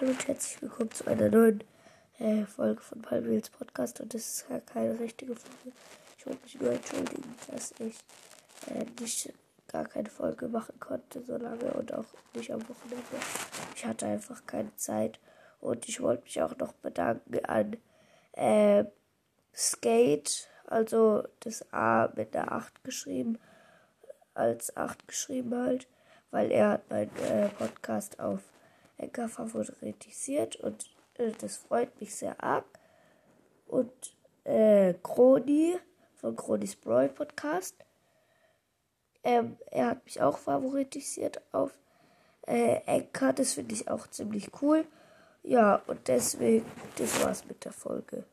Hallo 0.00 0.12
und 0.12 0.28
herzlich 0.28 0.62
willkommen 0.62 0.92
zu 0.92 1.08
einer 1.08 1.28
neuen 1.28 1.64
äh, 2.20 2.44
Folge 2.44 2.80
von 2.80 3.02
Palmwils 3.02 3.50
Podcast 3.50 4.00
und 4.00 4.14
das 4.14 4.44
ist 4.44 4.46
keine 4.66 4.96
richtige 5.00 5.34
Folge. 5.34 5.76
Ich 6.16 6.24
wollte 6.24 6.42
mich 6.44 6.60
nur 6.60 6.70
entschuldigen, 6.70 7.34
dass 7.50 7.72
ich 7.80 7.96
äh, 8.68 8.84
nicht 9.00 9.32
gar 9.66 9.86
keine 9.86 10.08
Folge 10.08 10.46
machen 10.46 10.78
konnte 10.78 11.20
so 11.24 11.36
lange 11.36 11.72
und 11.72 11.92
auch 11.92 12.04
nicht 12.34 12.52
am 12.52 12.60
Wochenende. 12.68 13.04
Ich 13.74 13.84
hatte 13.84 14.06
einfach 14.06 14.46
keine 14.46 14.74
Zeit 14.76 15.18
und 15.60 15.88
ich 15.88 16.00
wollte 16.00 16.22
mich 16.22 16.40
auch 16.42 16.56
noch 16.58 16.74
bedanken 16.74 17.44
an 17.44 17.76
äh, 18.32 18.84
Skate, 19.52 20.48
also 20.66 21.24
das 21.40 21.72
A 21.72 22.12
mit 22.14 22.34
der 22.34 22.52
8 22.52 22.84
geschrieben, 22.84 23.40
als 24.34 24.76
8 24.76 25.08
geschrieben 25.08 25.56
halt, 25.56 25.88
weil 26.30 26.52
er 26.52 26.68
hat 26.68 26.88
meinen 26.88 27.16
äh, 27.16 27.48
Podcast 27.48 28.20
auf 28.20 28.42
Enker 28.98 29.28
favoritisiert 29.28 30.56
und 30.56 30.90
äh, 31.14 31.32
das 31.40 31.56
freut 31.56 32.00
mich 32.00 32.14
sehr 32.14 32.42
arg. 32.42 32.66
Und 33.66 33.92
äh, 34.44 34.94
Kroni 35.02 35.76
von 36.14 36.36
Kronis 36.36 36.76
Brawl 36.76 37.08
Podcast. 37.08 37.76
Ähm, 39.22 39.56
er 39.70 39.88
hat 39.88 40.04
mich 40.04 40.20
auch 40.20 40.38
favoritisiert 40.38 41.40
auf 41.52 41.72
äh, 42.46 42.80
Enker. 42.86 43.32
Das 43.32 43.54
finde 43.54 43.74
ich 43.74 43.88
auch 43.88 44.06
ziemlich 44.08 44.50
cool. 44.62 44.84
Ja, 45.42 45.82
und 45.86 46.08
deswegen, 46.08 46.66
das 46.96 47.22
war's 47.24 47.44
mit 47.46 47.64
der 47.64 47.72
Folge. 47.72 48.24